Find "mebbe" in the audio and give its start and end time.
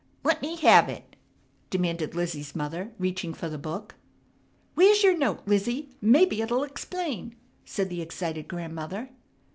6.01-6.33